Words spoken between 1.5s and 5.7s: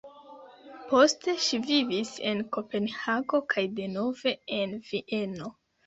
vivis en Kopenhago kaj denove en Vieno.